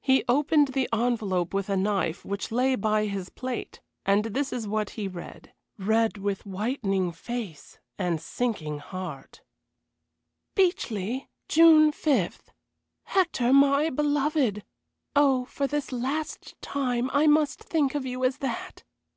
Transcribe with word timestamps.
He 0.00 0.24
opened 0.28 0.74
the 0.74 0.88
envelope 0.92 1.54
with 1.54 1.68
a 1.68 1.76
knife 1.76 2.24
which 2.24 2.50
lay 2.50 2.74
by 2.74 3.04
his 3.06 3.28
plate, 3.28 3.80
and 4.04 4.24
this 4.24 4.52
is 4.52 4.66
what 4.66 4.90
he 4.98 5.06
read 5.06 5.52
read 5.78 6.16
with 6.18 6.44
whitening 6.44 7.12
face 7.12 7.78
and 7.96 8.20
sinking 8.20 8.80
heart: 8.80 9.40
"BEECHLEIGH, 10.56 11.28
June 11.46 11.92
5th. 11.92 12.48
HECTOR, 13.04 13.52
MY 13.52 13.90
BELOVED! 13.90 14.64
Oh, 15.14 15.44
for 15.44 15.68
this 15.68 15.92
last 15.92 16.60
time 16.60 17.08
I 17.12 17.28
must 17.28 17.62
think 17.62 17.94
of 17.94 18.04
you 18.04 18.24
as 18.24 18.38
that! 18.38 18.82